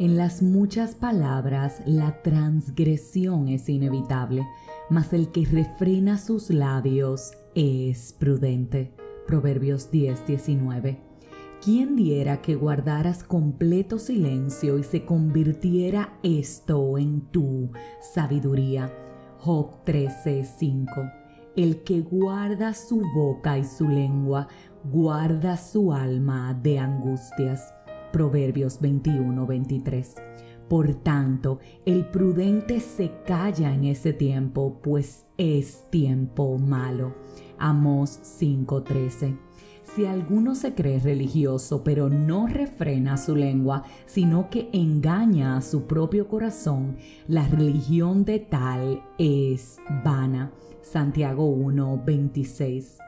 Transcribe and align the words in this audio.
En 0.00 0.16
las 0.16 0.42
muchas 0.42 0.94
palabras 0.94 1.82
la 1.84 2.22
transgresión 2.22 3.48
es 3.48 3.68
inevitable, 3.68 4.46
mas 4.90 5.12
el 5.12 5.32
que 5.32 5.44
refrena 5.44 6.18
sus 6.18 6.50
labios 6.50 7.32
es 7.56 8.12
prudente. 8.12 8.94
Proverbios 9.26 9.90
10, 9.90 10.24
19. 10.24 11.00
¿Quién 11.60 11.96
diera 11.96 12.40
que 12.40 12.54
guardaras 12.54 13.24
completo 13.24 13.98
silencio 13.98 14.78
y 14.78 14.84
se 14.84 15.04
convirtiera 15.04 16.16
esto 16.22 16.96
en 16.96 17.22
tu 17.32 17.72
sabiduría? 18.14 18.94
Job 19.38 19.82
13, 19.84 20.44
5. 20.44 20.92
El 21.56 21.82
que 21.82 22.02
guarda 22.02 22.72
su 22.72 23.02
boca 23.16 23.58
y 23.58 23.64
su 23.64 23.88
lengua, 23.88 24.46
guarda 24.84 25.56
su 25.56 25.92
alma 25.92 26.54
de 26.54 26.78
angustias. 26.78 27.74
Proverbios 28.12 28.80
21, 28.80 29.46
23. 29.46 30.14
Por 30.68 30.94
tanto, 30.96 31.60
el 31.86 32.04
prudente 32.06 32.80
se 32.80 33.12
calla 33.26 33.72
en 33.74 33.84
ese 33.84 34.12
tiempo, 34.12 34.80
pues 34.82 35.26
es 35.38 35.88
tiempo 35.90 36.58
malo. 36.58 37.14
Amós 37.58 38.20
5:13. 38.22 39.38
Si 39.94 40.04
alguno 40.04 40.54
se 40.54 40.74
cree 40.74 41.00
religioso 41.00 41.82
pero 41.82 42.10
no 42.10 42.46
refrena 42.46 43.16
su 43.16 43.34
lengua, 43.34 43.84
sino 44.04 44.50
que 44.50 44.68
engaña 44.72 45.56
a 45.56 45.62
su 45.62 45.86
propio 45.86 46.28
corazón, 46.28 46.98
la 47.26 47.48
religión 47.48 48.24
de 48.26 48.38
tal 48.38 49.02
es 49.16 49.78
vana. 50.04 50.52
Santiago 50.82 51.48
1:26. 51.48 52.98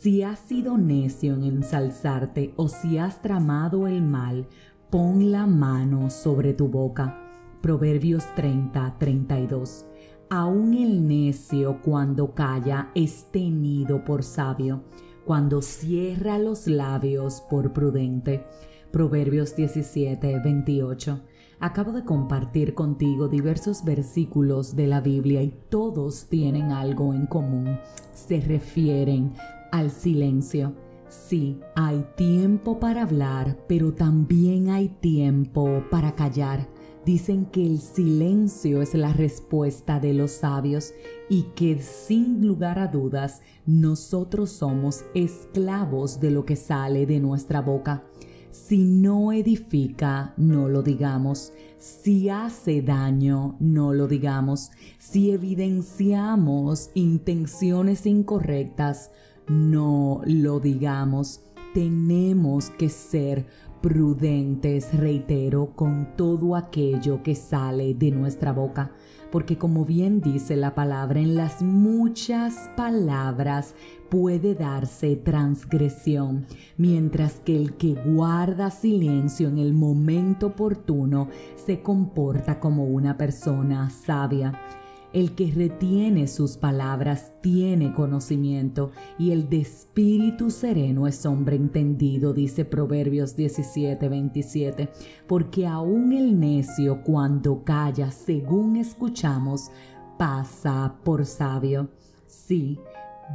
Si 0.00 0.22
has 0.22 0.38
sido 0.40 0.76
necio 0.76 1.34
en 1.34 1.44
ensalzarte 1.44 2.52
o 2.56 2.68
si 2.68 2.98
has 2.98 3.22
tramado 3.22 3.86
el 3.86 4.02
mal, 4.02 4.46
pon 4.90 5.30
la 5.32 5.46
mano 5.46 6.10
sobre 6.10 6.52
tu 6.52 6.68
boca. 6.68 7.16
Proverbios 7.62 8.24
30, 8.34 8.96
32. 8.98 9.86
Aún 10.28 10.74
el 10.74 11.08
necio 11.08 11.80
cuando 11.80 12.34
calla 12.34 12.90
es 12.94 13.30
tenido 13.30 14.04
por 14.04 14.24
sabio, 14.24 14.82
cuando 15.24 15.62
cierra 15.62 16.38
los 16.38 16.66
labios 16.66 17.40
por 17.48 17.72
prudente. 17.72 18.44
Proverbios 18.90 19.56
17, 19.56 20.40
28. 20.40 21.20
Acabo 21.60 21.92
de 21.92 22.04
compartir 22.04 22.74
contigo 22.74 23.28
diversos 23.28 23.84
versículos 23.84 24.76
de 24.76 24.86
la 24.86 25.00
Biblia 25.00 25.42
y 25.42 25.54
todos 25.70 26.26
tienen 26.28 26.72
algo 26.72 27.14
en 27.14 27.26
común. 27.26 27.78
Se 28.12 28.40
refieren 28.40 29.32
al 29.74 29.90
silencio. 29.90 30.72
Sí, 31.08 31.58
hay 31.74 32.06
tiempo 32.16 32.78
para 32.78 33.02
hablar, 33.02 33.58
pero 33.66 33.92
también 33.92 34.70
hay 34.70 34.88
tiempo 34.88 35.82
para 35.90 36.14
callar. 36.14 36.68
Dicen 37.04 37.46
que 37.46 37.66
el 37.66 37.80
silencio 37.80 38.82
es 38.82 38.94
la 38.94 39.12
respuesta 39.12 39.98
de 39.98 40.14
los 40.14 40.30
sabios 40.30 40.94
y 41.28 41.42
que 41.56 41.80
sin 41.80 42.46
lugar 42.46 42.78
a 42.78 42.86
dudas 42.86 43.42
nosotros 43.66 44.50
somos 44.50 45.04
esclavos 45.12 46.20
de 46.20 46.30
lo 46.30 46.44
que 46.44 46.54
sale 46.54 47.04
de 47.04 47.18
nuestra 47.18 47.60
boca. 47.60 48.04
Si 48.52 48.84
no 48.84 49.32
edifica, 49.32 50.34
no 50.36 50.68
lo 50.68 50.82
digamos. 50.82 51.52
Si 51.78 52.28
hace 52.28 52.80
daño, 52.80 53.56
no 53.58 53.92
lo 53.92 54.06
digamos. 54.06 54.70
Si 54.98 55.32
evidenciamos 55.32 56.90
intenciones 56.94 58.06
incorrectas, 58.06 59.10
no 59.48 60.20
lo 60.24 60.60
digamos. 60.60 61.40
Tenemos 61.72 62.70
que 62.70 62.88
ser 62.88 63.46
prudentes, 63.84 64.96
reitero, 64.96 65.72
con 65.74 66.16
todo 66.16 66.56
aquello 66.56 67.22
que 67.22 67.34
sale 67.34 67.92
de 67.92 68.10
nuestra 68.12 68.50
boca, 68.50 68.92
porque 69.30 69.58
como 69.58 69.84
bien 69.84 70.22
dice 70.22 70.56
la 70.56 70.74
palabra, 70.74 71.20
en 71.20 71.34
las 71.34 71.60
muchas 71.60 72.70
palabras 72.76 73.74
puede 74.08 74.54
darse 74.54 75.16
transgresión, 75.16 76.46
mientras 76.78 77.40
que 77.40 77.56
el 77.56 77.74
que 77.74 77.92
guarda 77.92 78.70
silencio 78.70 79.48
en 79.48 79.58
el 79.58 79.74
momento 79.74 80.46
oportuno 80.46 81.28
se 81.56 81.82
comporta 81.82 82.60
como 82.60 82.84
una 82.86 83.18
persona 83.18 83.90
sabia. 83.90 84.58
El 85.14 85.36
que 85.36 85.48
retiene 85.52 86.26
sus 86.26 86.56
palabras 86.56 87.30
tiene 87.40 87.94
conocimiento 87.94 88.90
y 89.16 89.30
el 89.30 89.48
de 89.48 89.60
espíritu 89.60 90.50
sereno 90.50 91.06
es 91.06 91.24
hombre 91.24 91.54
entendido, 91.54 92.34
dice 92.34 92.64
Proverbios 92.64 93.36
17, 93.36 94.08
27. 94.08 94.88
Porque 95.28 95.68
aún 95.68 96.12
el 96.12 96.40
necio 96.40 97.04
cuando 97.04 97.62
calla, 97.62 98.10
según 98.10 98.74
escuchamos, 98.74 99.70
pasa 100.18 100.96
por 101.04 101.26
sabio. 101.26 101.90
Sí, 102.26 102.80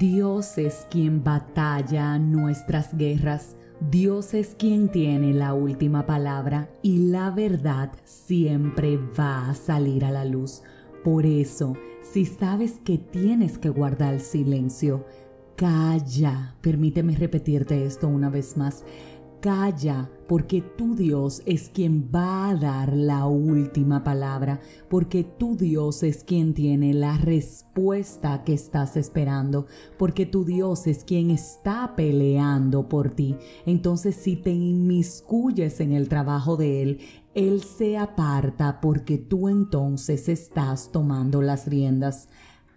Dios 0.00 0.58
es 0.58 0.84
quien 0.90 1.22
batalla 1.22 2.18
nuestras 2.18 2.96
guerras. 2.96 3.54
Dios 3.88 4.34
es 4.34 4.56
quien 4.56 4.88
tiene 4.88 5.32
la 5.32 5.54
última 5.54 6.06
palabra 6.06 6.68
y 6.82 7.10
la 7.10 7.30
verdad 7.30 7.92
siempre 8.02 8.98
va 9.16 9.50
a 9.50 9.54
salir 9.54 10.04
a 10.04 10.10
la 10.10 10.24
luz. 10.24 10.64
Por 11.04 11.26
eso, 11.26 11.76
si 12.02 12.24
sabes 12.24 12.78
que 12.84 12.98
tienes 12.98 13.58
que 13.58 13.68
guardar 13.68 14.20
silencio, 14.20 15.04
calla. 15.56 16.54
Permíteme 16.60 17.16
repetirte 17.16 17.84
esto 17.84 18.08
una 18.08 18.30
vez 18.30 18.56
más. 18.56 18.84
Calla, 19.40 20.10
porque 20.26 20.60
tu 20.60 20.96
Dios 20.96 21.42
es 21.46 21.68
quien 21.68 22.10
va 22.12 22.48
a 22.48 22.56
dar 22.56 22.96
la 22.96 23.26
última 23.26 24.02
palabra, 24.02 24.60
porque 24.90 25.22
tu 25.22 25.56
Dios 25.56 26.02
es 26.02 26.24
quien 26.24 26.54
tiene 26.54 26.92
la 26.92 27.16
respuesta 27.18 28.42
que 28.42 28.52
estás 28.52 28.96
esperando, 28.96 29.66
porque 29.96 30.26
tu 30.26 30.44
Dios 30.44 30.88
es 30.88 31.04
quien 31.04 31.30
está 31.30 31.94
peleando 31.94 32.88
por 32.88 33.10
ti. 33.10 33.36
Entonces, 33.64 34.16
si 34.16 34.34
te 34.34 34.50
inmiscuyes 34.50 35.78
en 35.78 35.92
el 35.92 36.08
trabajo 36.08 36.56
de 36.56 36.82
Él, 36.82 36.98
Él 37.34 37.62
se 37.62 37.96
aparta 37.96 38.80
porque 38.80 39.18
tú 39.18 39.48
entonces 39.48 40.28
estás 40.28 40.90
tomando 40.90 41.42
las 41.42 41.68
riendas. 41.68 42.28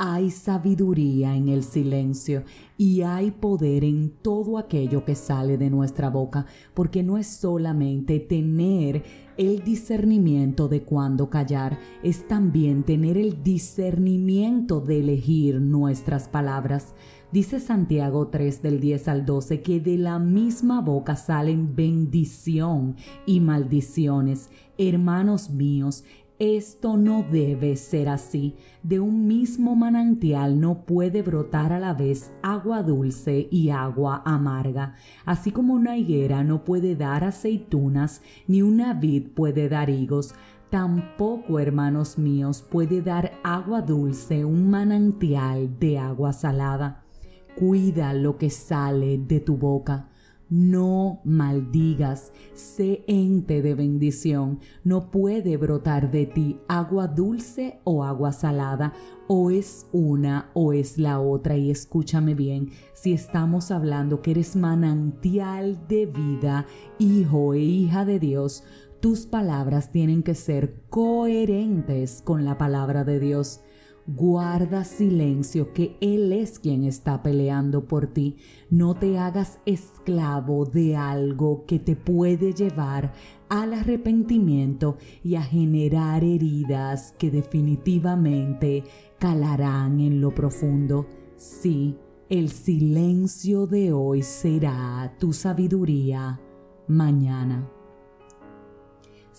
Hay 0.00 0.30
sabiduría 0.30 1.34
en 1.34 1.48
el 1.48 1.64
silencio 1.64 2.44
y 2.76 3.02
hay 3.02 3.32
poder 3.32 3.82
en 3.82 4.10
todo 4.22 4.56
aquello 4.56 5.04
que 5.04 5.16
sale 5.16 5.58
de 5.58 5.70
nuestra 5.70 6.08
boca, 6.08 6.46
porque 6.72 7.02
no 7.02 7.18
es 7.18 7.26
solamente 7.26 8.20
tener 8.20 9.02
el 9.36 9.64
discernimiento 9.64 10.68
de 10.68 10.84
cuándo 10.84 11.30
callar, 11.30 11.80
es 12.04 12.28
también 12.28 12.84
tener 12.84 13.18
el 13.18 13.42
discernimiento 13.42 14.80
de 14.80 15.00
elegir 15.00 15.60
nuestras 15.60 16.28
palabras. 16.28 16.94
Dice 17.32 17.58
Santiago 17.58 18.28
3 18.28 18.62
del 18.62 18.78
10 18.78 19.08
al 19.08 19.26
12 19.26 19.62
que 19.62 19.80
de 19.80 19.98
la 19.98 20.20
misma 20.20 20.80
boca 20.80 21.16
salen 21.16 21.74
bendición 21.74 22.94
y 23.26 23.40
maldiciones. 23.40 24.48
Hermanos 24.78 25.50
míos, 25.50 26.04
esto 26.38 26.96
no 26.96 27.24
debe 27.28 27.74
ser 27.76 28.08
así. 28.08 28.54
De 28.82 29.00
un 29.00 29.26
mismo 29.26 29.74
manantial 29.74 30.60
no 30.60 30.84
puede 30.84 31.22
brotar 31.22 31.72
a 31.72 31.80
la 31.80 31.94
vez 31.94 32.30
agua 32.42 32.82
dulce 32.82 33.48
y 33.50 33.70
agua 33.70 34.22
amarga. 34.24 34.94
Así 35.24 35.50
como 35.50 35.74
una 35.74 35.96
higuera 35.96 36.44
no 36.44 36.64
puede 36.64 36.94
dar 36.94 37.24
aceitunas, 37.24 38.22
ni 38.46 38.62
una 38.62 38.94
vid 38.94 39.30
puede 39.34 39.68
dar 39.68 39.90
higos. 39.90 40.34
Tampoco, 40.70 41.58
hermanos 41.58 42.18
míos, 42.18 42.62
puede 42.62 43.02
dar 43.02 43.32
agua 43.42 43.80
dulce 43.82 44.44
un 44.44 44.70
manantial 44.70 45.78
de 45.78 45.98
agua 45.98 46.32
salada. 46.32 47.02
Cuida 47.56 48.12
lo 48.12 48.38
que 48.38 48.50
sale 48.50 49.18
de 49.18 49.40
tu 49.40 49.56
boca 49.56 50.08
no 50.50 51.20
maldigas, 51.24 52.32
sé 52.54 53.04
ente 53.06 53.62
de 53.62 53.74
bendición. 53.74 54.60
No 54.84 55.10
puede 55.10 55.56
brotar 55.56 56.10
de 56.10 56.26
ti 56.26 56.58
agua 56.68 57.06
dulce 57.06 57.80
o 57.84 58.04
agua 58.04 58.32
salada, 58.32 58.92
o 59.26 59.50
es 59.50 59.86
una 59.92 60.50
o 60.54 60.72
es 60.72 60.98
la 60.98 61.20
otra. 61.20 61.56
Y 61.56 61.70
escúchame 61.70 62.34
bien, 62.34 62.70
si 62.94 63.12
estamos 63.12 63.70
hablando 63.70 64.22
que 64.22 64.30
eres 64.32 64.56
manantial 64.56 65.86
de 65.88 66.06
vida, 66.06 66.66
hijo 66.98 67.54
e 67.54 67.60
hija 67.60 68.04
de 68.04 68.18
Dios, 68.18 68.64
tus 69.00 69.26
palabras 69.26 69.92
tienen 69.92 70.22
que 70.22 70.34
ser 70.34 70.82
coherentes 70.88 72.20
con 72.22 72.44
la 72.44 72.58
palabra 72.58 73.04
de 73.04 73.20
Dios. 73.20 73.60
Guarda 74.10 74.84
silencio, 74.84 75.74
que 75.74 75.98
Él 76.00 76.32
es 76.32 76.58
quien 76.58 76.84
está 76.84 77.22
peleando 77.22 77.84
por 77.84 78.06
ti. 78.06 78.36
No 78.70 78.94
te 78.94 79.18
hagas 79.18 79.58
esclavo 79.66 80.64
de 80.64 80.96
algo 80.96 81.66
que 81.66 81.78
te 81.78 81.94
puede 81.94 82.54
llevar 82.54 83.12
al 83.50 83.74
arrepentimiento 83.74 84.96
y 85.22 85.34
a 85.34 85.42
generar 85.42 86.24
heridas 86.24 87.12
que 87.18 87.30
definitivamente 87.30 88.82
calarán 89.18 90.00
en 90.00 90.22
lo 90.22 90.34
profundo. 90.34 91.06
Sí, 91.36 91.94
el 92.30 92.48
silencio 92.48 93.66
de 93.66 93.92
hoy 93.92 94.22
será 94.22 95.14
tu 95.18 95.34
sabiduría 95.34 96.40
mañana. 96.86 97.77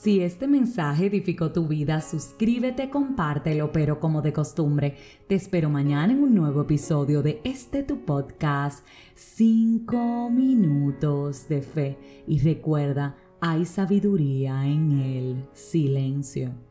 Si 0.01 0.21
este 0.21 0.47
mensaje 0.47 1.07
edificó 1.07 1.51
tu 1.51 1.67
vida, 1.67 1.99
suscríbete, 1.99 2.89
compártelo, 2.89 3.73
pero 3.73 3.99
como 3.99 4.21
de 4.21 4.31
costumbre, 4.31 4.95
te 5.27 5.35
espero 5.35 5.69
mañana 5.69 6.13
en 6.13 6.23
un 6.23 6.33
nuevo 6.33 6.61
episodio 6.61 7.21
de 7.21 7.41
este 7.43 7.83
tu 7.83 8.05
podcast, 8.05 8.87
5 9.15 10.29
minutos 10.29 11.49
de 11.49 11.61
fe. 11.61 11.97
Y 12.25 12.39
recuerda, 12.39 13.17
hay 13.41 13.65
sabiduría 13.65 14.65
en 14.65 15.01
el 15.01 15.45
silencio. 15.51 16.68